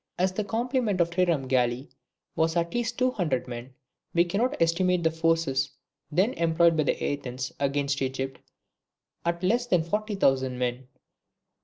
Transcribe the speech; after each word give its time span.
As 0.17 0.31
the 0.31 0.43
complement 0.43 0.99
of 0.99 1.09
a 1.09 1.11
trireme 1.13 1.47
galley 1.47 1.91
was 2.35 2.55
at 2.55 2.73
least 2.73 2.97
two 2.97 3.11
hundred 3.11 3.47
men, 3.47 3.75
we 4.15 4.25
cannot 4.25 4.59
estimate 4.59 5.03
the 5.03 5.11
forces 5.11 5.69
then 6.11 6.33
employed 6.33 6.75
by 6.75 6.91
Athens 6.99 7.51
against 7.59 8.01
Egypt 8.01 8.39
at 9.25 9.43
less 9.43 9.67
than 9.67 9.83
forty 9.83 10.15
thousand 10.15 10.57
men. 10.57 10.87